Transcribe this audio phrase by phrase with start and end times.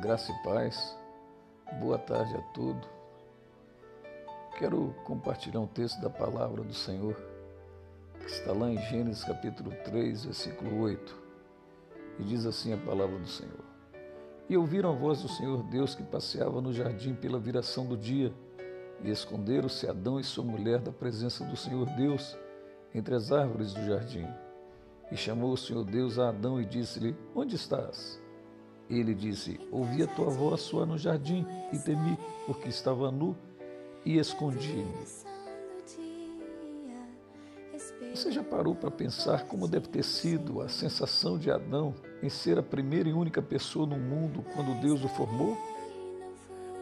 [0.00, 0.98] Graça e paz,
[1.80, 2.86] boa tarde a todos.
[4.58, 7.16] Quero compartilhar um texto da palavra do Senhor,
[8.18, 11.16] que está lá em Gênesis capítulo 3, versículo 8,
[12.18, 13.64] e diz assim a palavra do Senhor.
[14.48, 18.32] E ouviram a voz do Senhor Deus que passeava no jardim pela viração do dia,
[19.02, 22.36] e esconderam-se Adão e sua mulher da presença do Senhor Deus
[22.92, 24.26] entre as árvores do jardim.
[25.10, 28.23] E chamou o Senhor Deus a Adão e disse-lhe: Onde estás?
[28.88, 33.36] Ele disse: Ouvi a tua voz soar no jardim e temi, porque estava nu
[34.04, 35.24] e escondi-me.
[38.14, 42.58] Você já parou para pensar como deve ter sido a sensação de Adão em ser
[42.58, 45.56] a primeira e única pessoa no mundo quando Deus o formou?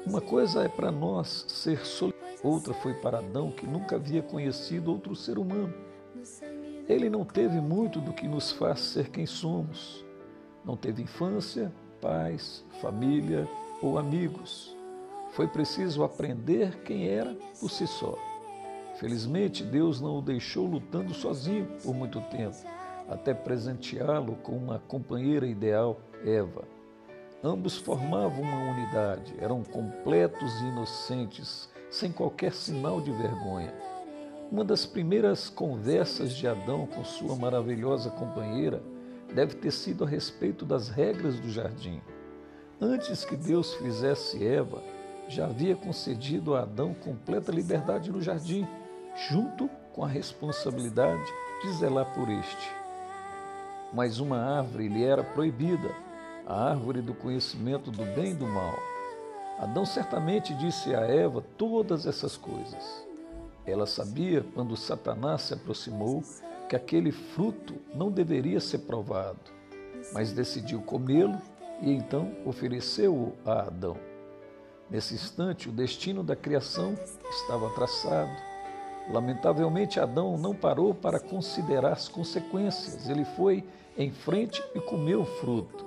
[0.04, 4.90] Uma coisa é para nós ser solidário, outra foi para Adão que nunca havia conhecido
[4.90, 5.72] outro ser humano.
[6.88, 10.04] Ele não teve muito do que nos faz ser quem somos.
[10.64, 13.48] Não teve infância, pais, família
[13.80, 14.76] ou amigos.
[15.30, 18.18] Foi preciso aprender quem era por si só.
[18.96, 22.56] Felizmente, Deus não o deixou lutando sozinho por muito tempo,
[23.08, 26.64] até presenteá-lo com uma companheira ideal, Eva.
[27.42, 33.72] Ambos formavam uma unidade, eram completos e inocentes, sem qualquer sinal de vergonha.
[34.50, 38.82] Uma das primeiras conversas de Adão com sua maravilhosa companheira
[39.34, 42.00] deve ter sido a respeito das regras do jardim.
[42.80, 44.82] Antes que Deus fizesse Eva,
[45.28, 48.66] já havia concedido a Adão completa liberdade no jardim,
[49.30, 52.70] junto com a responsabilidade de zelar por este.
[53.92, 55.90] Mas uma árvore lhe era proibida,
[56.46, 58.78] a árvore do conhecimento do bem e do mal.
[59.58, 63.06] Adão certamente disse a Eva todas essas coisas.
[63.64, 66.24] Ela sabia, quando Satanás se aproximou,
[66.72, 69.52] que aquele fruto não deveria ser provado,
[70.14, 71.36] mas decidiu comê-lo
[71.82, 73.94] e então ofereceu-o a Adão.
[74.88, 76.94] Nesse instante, o destino da criação
[77.28, 78.30] estava traçado.
[79.10, 83.06] Lamentavelmente, Adão não parou para considerar as consequências.
[83.06, 83.62] Ele foi
[83.94, 85.84] em frente e comeu o fruto.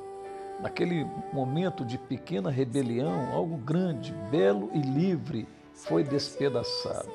[0.61, 7.11] Naquele momento de pequena rebelião, algo grande, belo e livre foi despedaçado.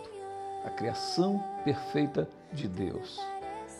[0.64, 3.20] A criação perfeita de Deus.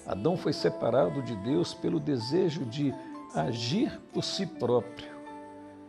[0.07, 2.95] Adão foi separado de Deus pelo desejo de
[3.35, 5.09] agir por si próprio.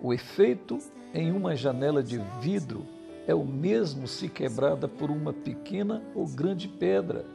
[0.02, 0.78] O efeito
[1.14, 2.86] em uma janela de vidro
[3.28, 7.26] é o mesmo se quebrada por uma pequena ou grande pedra.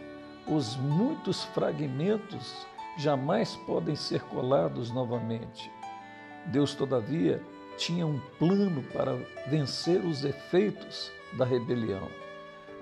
[0.47, 2.67] Os muitos fragmentos
[2.99, 5.71] jamais podem ser colados novamente.
[6.47, 7.43] Deus, todavia,
[7.77, 9.17] tinha um plano para
[9.49, 12.09] vencer os efeitos da rebelião.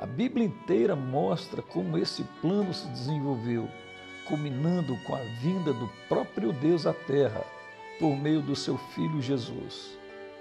[0.01, 3.69] A Bíblia inteira mostra como esse plano se desenvolveu
[4.27, 7.45] culminando com a vinda do próprio Deus à Terra
[7.99, 9.97] por meio do seu Filho Jesus.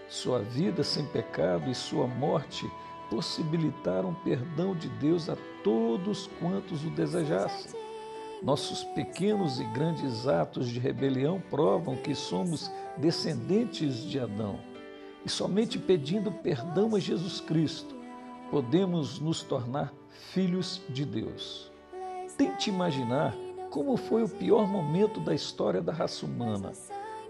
[0.07, 2.69] Sua vida sem pecado e sua morte
[3.09, 7.79] possibilitaram perdão de Deus a todos quantos o desejassem.
[8.41, 14.59] Nossos pequenos e grandes atos de rebelião provam que somos descendentes de Adão.
[15.25, 18.02] E somente pedindo perdão a Jesus Cristo
[18.53, 19.91] podemos nos tornar
[20.31, 21.71] filhos de Deus.
[22.37, 23.35] Tente imaginar
[23.71, 26.71] como foi o pior momento da história da raça humana.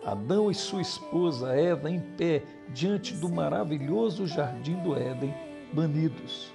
[0.05, 5.33] Adão e sua esposa Eva em pé diante do maravilhoso jardim do Éden,
[5.71, 6.51] banidos.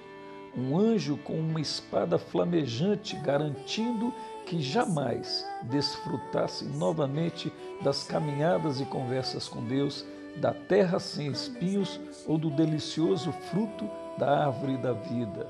[0.55, 4.13] Um anjo com uma espada flamejante garantindo
[4.45, 7.51] que jamais desfrutassem novamente
[7.81, 10.05] das caminhadas e conversas com Deus,
[10.35, 15.47] da terra sem espinhos ou do delicioso fruto da árvore da vida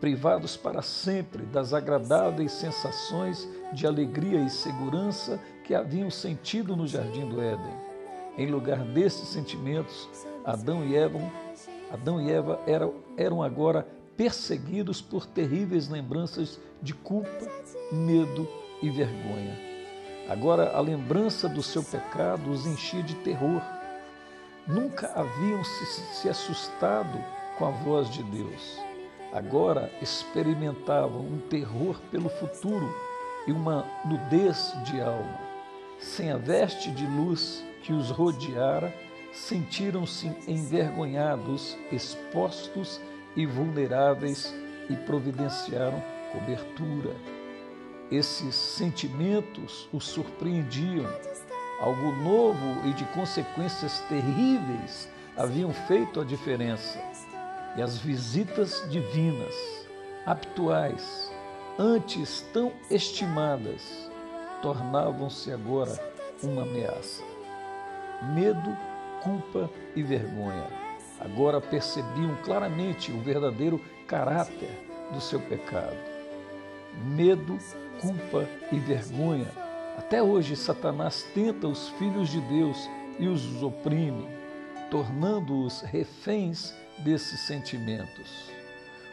[0.00, 7.26] privados para sempre das agradáveis sensações de alegria e segurança que haviam sentido no jardim
[7.28, 7.74] do Éden.
[8.36, 10.08] Em lugar desses sentimentos,
[10.44, 11.18] Adão e Eva,
[11.90, 13.86] Adão e Eva eram, eram agora
[14.16, 17.46] perseguidos por terríveis lembranças de culpa,
[17.90, 18.46] medo
[18.82, 19.58] e vergonha.
[20.28, 23.62] Agora a lembrança do seu pecado os enchia de terror.
[24.66, 25.86] Nunca haviam se,
[26.20, 27.18] se assustado
[27.58, 28.86] com a voz de Deus
[29.36, 32.94] agora experimentavam um terror pelo futuro
[33.46, 35.38] e uma nudez de alma.
[35.98, 38.94] Sem a veste de luz que os rodeara,
[39.32, 42.98] sentiram-se envergonhados, expostos
[43.36, 44.54] e vulneráveis
[44.88, 46.02] e providenciaram
[46.32, 47.14] cobertura.
[48.10, 51.06] Esses sentimentos os surpreendiam.
[51.80, 56.98] Algo novo e de consequências terríveis haviam feito a diferença
[57.76, 59.54] e as visitas divinas,
[60.24, 61.30] habituais,
[61.78, 64.10] antes tão estimadas,
[64.62, 65.92] tornavam-se agora
[66.42, 67.22] uma ameaça.
[68.34, 68.76] Medo,
[69.22, 70.66] culpa e vergonha.
[71.20, 74.70] Agora percebiam claramente o verdadeiro caráter
[75.12, 75.96] do seu pecado.
[77.04, 77.58] Medo,
[78.00, 79.50] culpa e vergonha.
[79.98, 82.88] Até hoje, Satanás tenta os filhos de Deus
[83.18, 84.28] e os oprime,
[84.90, 88.50] tornando-os reféns desses sentimentos.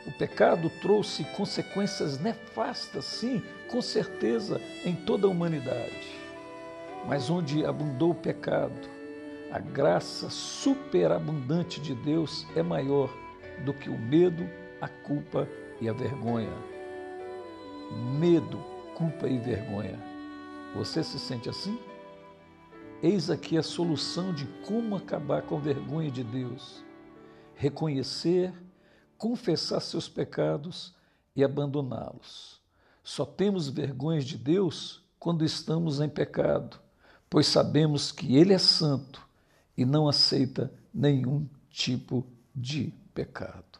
[0.05, 6.19] O pecado trouxe consequências nefastas, sim, com certeza, em toda a humanidade.
[7.07, 8.89] Mas onde abundou o pecado,
[9.51, 13.09] a graça superabundante de Deus é maior
[13.63, 14.49] do que o medo,
[14.81, 15.47] a culpa
[15.79, 16.53] e a vergonha.
[18.19, 18.57] Medo,
[18.95, 19.99] culpa e vergonha.
[20.75, 21.79] Você se sente assim?
[23.01, 26.83] Eis aqui a solução de como acabar com a vergonha de Deus.
[27.55, 28.53] Reconhecer
[29.23, 30.93] confessar seus pecados
[31.33, 32.59] e abandoná-los.
[33.01, 36.77] Só temos vergonha de Deus quando estamos em pecado,
[37.29, 39.25] pois sabemos que Ele é santo
[39.77, 43.79] e não aceita nenhum tipo de pecado.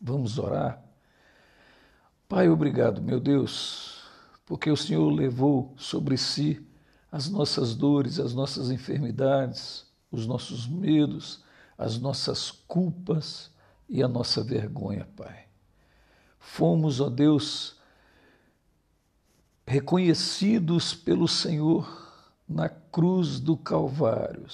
[0.00, 0.82] Vamos orar?
[2.28, 4.02] Pai, obrigado, meu Deus,
[4.44, 6.66] porque o Senhor levou sobre si
[7.12, 11.44] as nossas dores, as nossas enfermidades, os nossos medos,
[11.80, 13.50] as nossas culpas
[13.88, 15.46] e a nossa vergonha, Pai.
[16.38, 17.74] Fomos, ó Deus,
[19.66, 21.90] reconhecidos pelo Senhor
[22.46, 24.44] na cruz do Calvário,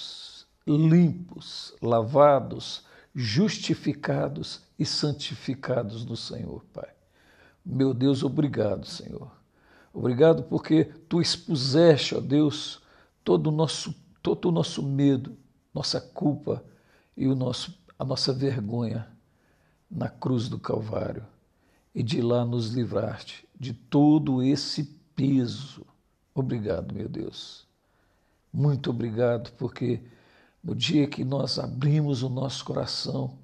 [0.65, 6.89] limpos, lavados, justificados e santificados no Senhor, Pai.
[7.65, 9.29] Meu Deus, obrigado, Senhor.
[9.93, 12.81] Obrigado porque tu expuseste, ó Deus,
[13.21, 13.93] todo o nosso,
[14.23, 15.35] todo o nosso medo,
[15.73, 16.63] nossa culpa
[17.17, 19.07] e o nosso, a nossa vergonha
[19.89, 21.25] na cruz do Calvário
[21.95, 24.83] e de lá nos livraste de todo esse
[25.15, 25.83] peso.
[26.35, 27.65] Obrigado, meu Deus.
[28.53, 30.01] Muito obrigado, porque
[30.63, 33.37] no dia que nós abrimos o nosso coração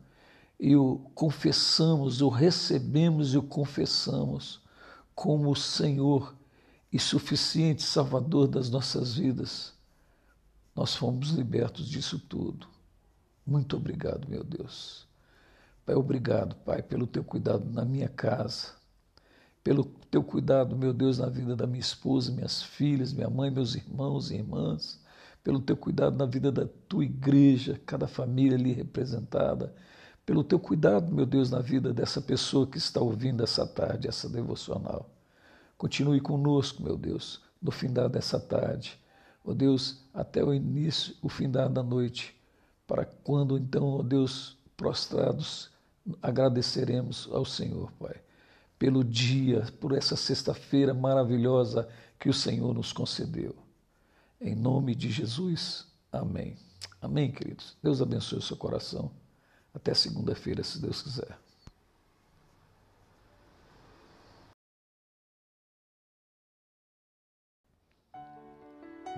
[0.60, 4.62] e o confessamos, o recebemos e o confessamos
[5.16, 6.36] como o Senhor
[6.92, 9.74] e suficiente Salvador das nossas vidas,
[10.76, 12.73] nós fomos libertos disso tudo.
[13.46, 15.08] Muito obrigado, meu Deus.
[15.86, 18.72] Pai, obrigado, Pai, pelo teu cuidado na minha casa,
[19.62, 23.76] pelo teu cuidado, meu Deus, na vida da minha esposa, minhas filhas, minha mãe, meus
[23.76, 25.02] irmãos e irmãs,
[25.44, 29.74] pelo teu cuidado na vida da tua igreja, cada família ali representada,
[30.26, 34.30] pelo teu cuidado, meu Deus, na vida dessa pessoa que está ouvindo essa tarde, essa
[34.30, 35.10] devocional.
[35.78, 38.98] Continue conosco, meu Deus, no findar dessa tarde.
[39.44, 42.34] Ó oh Deus, até o início, o findar da noite,
[42.94, 45.72] para quando então, ó Deus, prostrados
[46.22, 48.22] agradeceremos ao Senhor, Pai,
[48.78, 53.56] pelo dia, por essa sexta-feira maravilhosa que o Senhor nos concedeu.
[54.40, 56.56] Em nome de Jesus, amém.
[57.02, 57.76] Amém, queridos.
[57.82, 59.10] Deus abençoe o seu coração.
[59.74, 61.36] Até segunda-feira, se Deus quiser.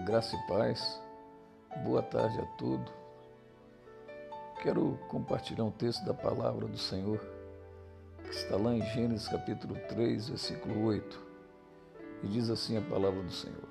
[0.06, 0.98] Graça e paz.
[1.84, 3.05] Boa tarde a todos.
[4.66, 7.24] Quero compartilhar um texto da palavra do Senhor,
[8.24, 11.20] que está lá em Gênesis capítulo 3, versículo 8.
[12.24, 13.70] E diz assim a palavra do Senhor: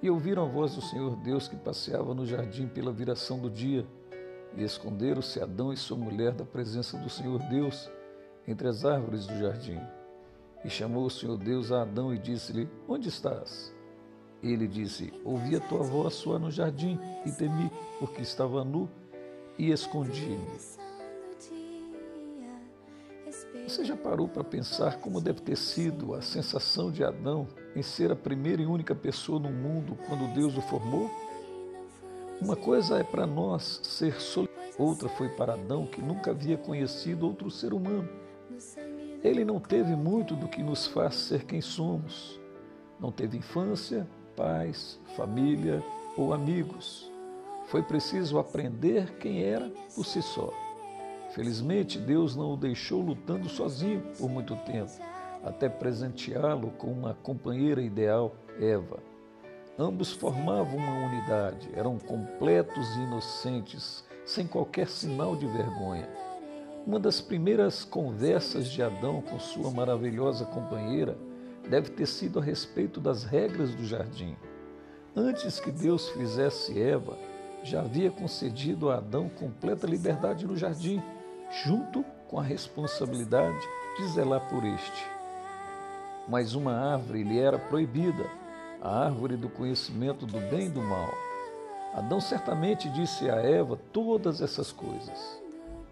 [0.00, 3.84] E ouviram a voz do Senhor Deus que passeava no jardim pela viração do dia,
[4.56, 7.90] e esconderam-se Adão e sua mulher da presença do Senhor Deus
[8.46, 9.80] entre as árvores do jardim.
[10.64, 13.74] E chamou o Senhor Deus a Adão e disse-lhe: Onde estás?
[14.40, 17.68] Ele disse: Ouvi a tua voz soar no jardim e temi,
[17.98, 18.88] porque estava nu
[19.58, 20.58] e escondi-me.
[23.66, 28.12] Você já parou para pensar como deve ter sido a sensação de Adão em ser
[28.12, 31.10] a primeira e única pessoa no mundo quando Deus o formou?
[32.40, 37.26] Uma coisa é para nós ser solidário, outra foi para Adão que nunca havia conhecido
[37.26, 38.08] outro ser humano.
[39.22, 42.38] Ele não teve muito do que nos faz ser quem somos.
[43.00, 44.06] Não teve infância,
[44.36, 45.82] pais, família
[46.16, 47.10] ou amigos.
[47.66, 50.52] Foi preciso aprender quem era por si só.
[51.30, 54.92] Felizmente, Deus não o deixou lutando sozinho por muito tempo,
[55.42, 58.98] até presenteá-lo com uma companheira ideal, Eva.
[59.76, 66.08] Ambos formavam uma unidade, eram completos e inocentes, sem qualquer sinal de vergonha.
[66.86, 71.16] Uma das primeiras conversas de Adão com sua maravilhosa companheira
[71.68, 74.36] deve ter sido a respeito das regras do jardim.
[75.16, 77.16] Antes que Deus fizesse Eva,
[77.64, 81.02] já havia concedido a Adão completa liberdade no jardim,
[81.64, 83.66] junto com a responsabilidade
[83.96, 85.06] de zelar por este.
[86.28, 88.26] Mas uma árvore lhe era proibida,
[88.82, 91.12] a árvore do conhecimento do bem e do mal.
[91.94, 95.42] Adão certamente disse a Eva todas essas coisas.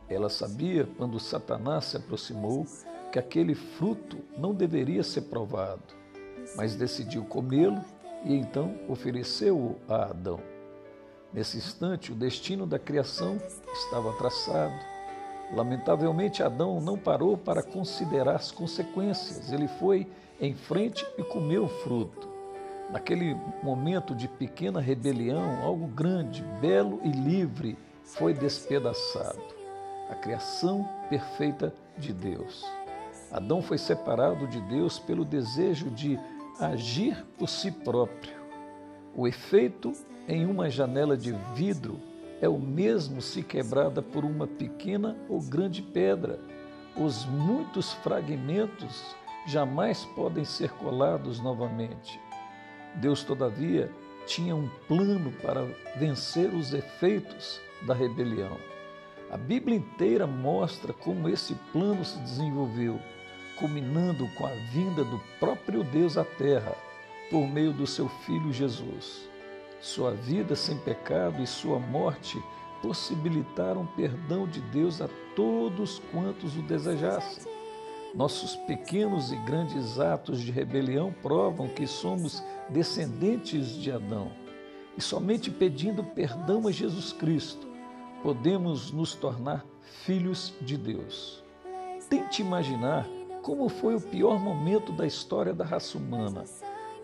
[0.09, 2.67] Ela sabia, quando Satanás se aproximou,
[3.11, 5.83] que aquele fruto não deveria ser provado,
[6.55, 7.83] mas decidiu comê-lo
[8.25, 10.52] e então ofereceu-o a Adão.
[11.33, 13.41] Nesse instante, o destino da criação
[13.73, 14.75] estava traçado.
[15.55, 19.51] Lamentavelmente, Adão não parou para considerar as consequências.
[19.51, 20.07] Ele foi
[20.41, 22.29] em frente e comeu o fruto.
[22.91, 29.41] Naquele momento de pequena rebelião, algo grande, belo e livre foi despedaçado.
[30.11, 32.63] A criação perfeita de Deus.
[33.31, 36.21] Adão foi separado de Deus pelo desejo de
[36.61, 38.35] agir por si próprio.
[39.15, 39.93] O efeito
[40.29, 42.01] em uma janela de vidro
[42.41, 46.39] é o mesmo se quebrada por uma pequena ou grande pedra.
[46.97, 52.21] Os muitos fragmentos jamais podem ser colados novamente.
[52.97, 53.91] Deus, todavia,
[54.27, 55.65] tinha um plano para
[55.97, 58.57] vencer os efeitos da rebelião.
[59.31, 63.01] A Bíblia inteira mostra como esse plano se desenvolveu,
[63.59, 66.75] culminando com a vinda do próprio Deus à Terra
[67.31, 69.32] por meio do seu Filho Jesus.
[69.83, 72.41] Sua vida sem pecado e sua morte
[72.81, 77.51] possibilitaram perdão de Deus a todos quantos o desejassem.
[78.15, 84.31] Nossos pequenos e grandes atos de rebelião provam que somos descendentes de Adão.
[84.97, 87.67] E somente pedindo perdão a Jesus Cristo
[88.23, 89.67] podemos nos tornar
[90.05, 91.43] filhos de Deus.
[92.09, 93.05] Tente imaginar
[93.43, 96.45] como foi o pior momento da história da raça humana.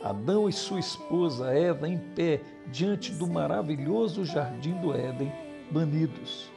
[0.03, 2.41] Adão e sua esposa Eva em pé
[2.71, 5.33] diante do maravilhoso jardim do Éden,
[5.71, 6.51] banidos.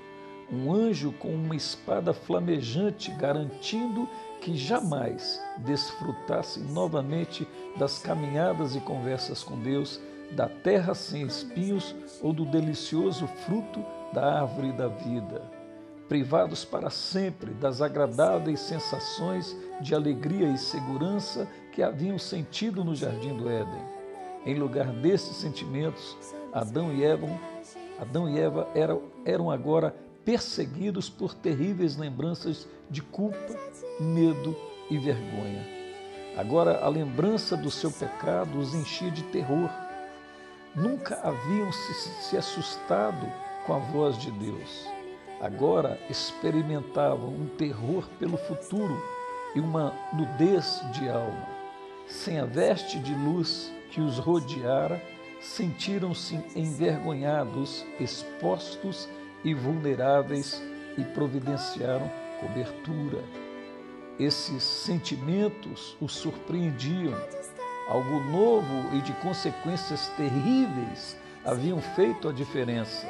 [0.51, 4.07] Um anjo com uma espada flamejante garantindo
[4.41, 9.99] que jamais desfrutassem novamente das caminhadas e conversas com Deus,
[10.31, 13.83] da terra sem espinhos ou do delicioso fruto
[14.13, 15.41] da árvore da vida.
[16.07, 23.35] Privados para sempre das agradáveis sensações de alegria e segurança que haviam sentido no jardim
[23.35, 23.81] do Éden.
[24.45, 26.17] Em lugar desses sentimentos,
[26.51, 27.27] Adão e Eva,
[27.99, 33.55] Adão e Eva eram, eram agora perseguidos por terríveis lembranças de culpa,
[33.99, 34.55] medo
[34.89, 35.65] e vergonha.
[36.37, 39.69] Agora a lembrança do seu pecado os enchia de terror.
[40.75, 43.27] Nunca haviam se, se assustado
[43.65, 44.87] com a voz de Deus.
[45.41, 49.01] Agora experimentavam um terror pelo futuro
[49.55, 51.60] e uma nudez de alma.
[52.11, 55.01] Sem a veste de luz que os rodeara,
[55.39, 59.09] sentiram-se envergonhados, expostos
[59.43, 60.61] e vulneráveis
[60.97, 63.23] e providenciaram cobertura.
[64.19, 67.15] Esses sentimentos os surpreendiam.
[67.87, 73.07] Algo novo e de consequências terríveis haviam feito a diferença.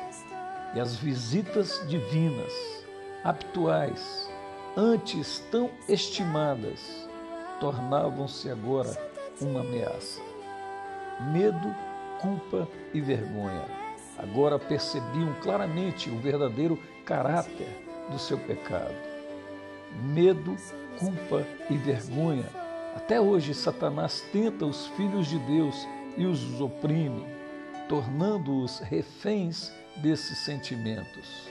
[0.74, 2.54] E as visitas divinas,
[3.24, 4.30] habituais,
[4.78, 7.11] antes tão estimadas,
[7.62, 8.92] tornavam-se agora
[9.40, 10.20] uma ameaça.
[11.32, 11.74] Medo,
[12.20, 13.82] culpa e vergonha
[14.22, 17.68] agora percebiam claramente o verdadeiro caráter
[18.10, 18.94] do seu pecado.
[20.14, 20.56] Medo,
[21.00, 22.46] culpa e vergonha.
[22.96, 25.88] Até hoje, Satanás tenta os filhos de Deus
[26.18, 27.26] e os oprime,
[27.90, 31.51] tornando-os reféns desses sentimentos.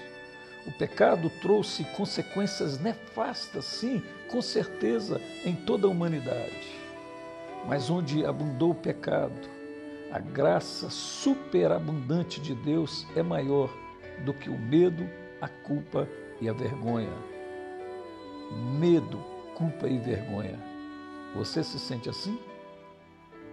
[0.66, 6.78] O pecado trouxe consequências nefastas, sim, com certeza, em toda a humanidade.
[7.66, 9.48] Mas onde abundou o pecado,
[10.12, 13.70] a graça superabundante de Deus é maior
[14.24, 15.08] do que o medo,
[15.40, 16.08] a culpa
[16.40, 17.12] e a vergonha.
[18.78, 19.18] Medo,
[19.54, 20.58] culpa e vergonha.
[21.34, 22.38] Você se sente assim?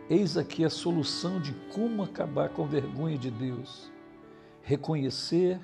[0.10, 3.92] Eis aqui a solução de como acabar com a vergonha de Deus.
[4.62, 5.60] Reconhecer,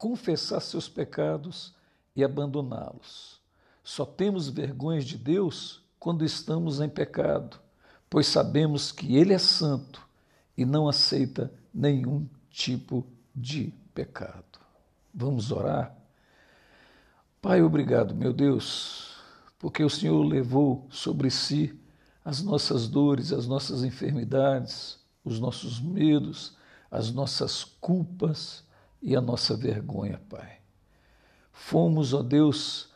[0.00, 1.74] confessar seus pecados
[2.16, 3.38] e abandoná-los.
[3.84, 7.60] Só temos vergonhas de Deus quando estamos em pecado,
[8.08, 10.08] pois sabemos que Ele é santo
[10.56, 14.58] e não aceita nenhum tipo de pecado.
[15.12, 15.94] Vamos orar?
[17.42, 19.16] Pai, obrigado, meu Deus,
[19.58, 21.78] porque o Senhor levou sobre si
[22.24, 26.56] as nossas dores, as nossas enfermidades, os nossos medos,
[26.90, 28.64] as nossas culpas
[29.02, 30.58] e a nossa vergonha, Pai.
[31.52, 32.88] Fomos, ó Deus,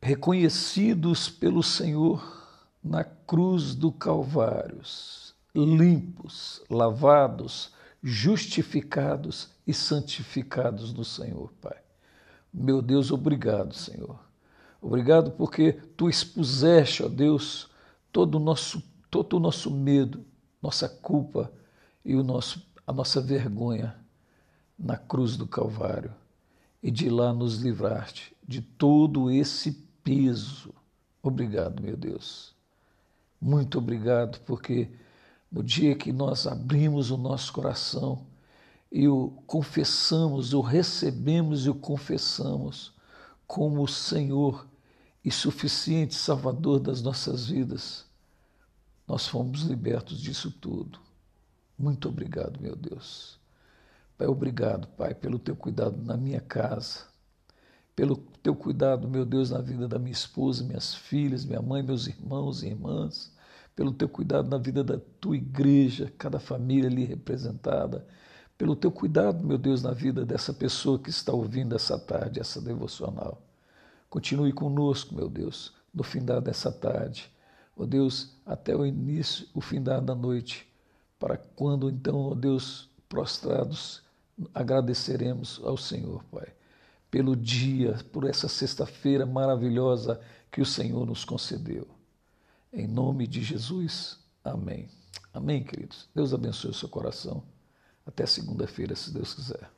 [0.00, 2.42] reconhecidos pelo Senhor
[2.82, 5.22] na cruz do Calvários
[5.54, 11.76] limpos, lavados, justificados e santificados no Senhor, Pai.
[12.52, 14.18] Meu Deus, obrigado, Senhor.
[14.80, 17.70] Obrigado porque tu expuseste, ó Deus,
[18.10, 20.24] todo o nosso, todo o nosso medo,
[20.60, 21.52] nossa culpa
[22.04, 23.96] e o nosso a nossa vergonha
[24.82, 26.12] na cruz do Calvário
[26.82, 29.72] e de lá nos livrar-te de todo esse
[30.02, 30.74] peso.
[31.22, 32.54] Obrigado, meu Deus.
[33.40, 34.90] Muito obrigado, porque
[35.50, 38.26] no dia que nós abrimos o nosso coração
[38.90, 42.92] e o confessamos, o recebemos e o confessamos
[43.46, 44.66] como o Senhor
[45.24, 48.04] e suficiente Salvador das nossas vidas,
[49.06, 50.98] nós fomos libertos disso tudo.
[51.78, 53.41] Muito obrigado, meu Deus.
[54.22, 57.00] Pai, obrigado, Pai, pelo teu cuidado na minha casa,
[57.96, 62.06] pelo teu cuidado, meu Deus, na vida da minha esposa, minhas filhas, minha mãe, meus
[62.06, 63.32] irmãos e irmãs,
[63.74, 68.06] pelo teu cuidado na vida da tua igreja, cada família ali representada,
[68.56, 72.60] pelo teu cuidado, meu Deus, na vida dessa pessoa que está ouvindo essa tarde, essa
[72.60, 73.42] devocional.
[74.08, 77.28] Continue conosco, meu Deus, no findar dessa tarde.
[77.76, 80.72] Ó oh Deus, até o início, o findar da noite,
[81.18, 84.01] para quando então, ó oh Deus, prostrados,
[84.54, 86.52] agradeceremos ao Senhor, Pai,
[87.10, 90.20] pelo dia, por essa sexta-feira maravilhosa
[90.50, 91.86] que o Senhor nos concedeu.
[92.72, 94.88] Em nome de Jesus, amém.
[95.32, 96.08] Amém, queridos.
[96.14, 97.42] Deus abençoe o seu coração.
[98.06, 99.70] Até segunda-feira, se Deus quiser.